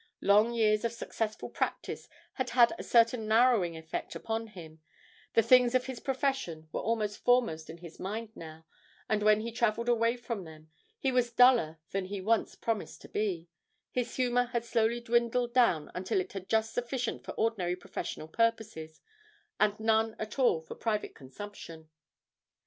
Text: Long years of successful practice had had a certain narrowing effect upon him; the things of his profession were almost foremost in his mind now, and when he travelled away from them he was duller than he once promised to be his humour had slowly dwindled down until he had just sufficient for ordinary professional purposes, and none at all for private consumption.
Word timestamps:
Long 0.21 0.51
years 0.51 0.83
of 0.83 0.93
successful 0.93 1.47
practice 1.47 2.09
had 2.33 2.49
had 2.49 2.73
a 2.79 2.83
certain 2.83 3.27
narrowing 3.27 3.77
effect 3.77 4.15
upon 4.15 4.47
him; 4.47 4.79
the 5.35 5.43
things 5.43 5.75
of 5.75 5.85
his 5.85 5.99
profession 5.99 6.67
were 6.71 6.81
almost 6.81 7.19
foremost 7.23 7.69
in 7.69 7.77
his 7.77 7.99
mind 7.99 8.35
now, 8.35 8.65
and 9.07 9.21
when 9.21 9.41
he 9.41 9.51
travelled 9.51 9.87
away 9.87 10.17
from 10.17 10.43
them 10.43 10.71
he 10.97 11.11
was 11.11 11.31
duller 11.31 11.77
than 11.91 12.05
he 12.05 12.19
once 12.19 12.55
promised 12.55 12.99
to 13.03 13.09
be 13.09 13.47
his 13.91 14.15
humour 14.15 14.45
had 14.45 14.65
slowly 14.65 15.01
dwindled 15.01 15.53
down 15.53 15.91
until 15.93 16.17
he 16.19 16.25
had 16.33 16.49
just 16.49 16.73
sufficient 16.73 17.23
for 17.23 17.33
ordinary 17.33 17.75
professional 17.75 18.27
purposes, 18.27 19.01
and 19.59 19.79
none 19.79 20.15
at 20.17 20.39
all 20.39 20.61
for 20.63 20.73
private 20.73 21.13
consumption. 21.13 21.89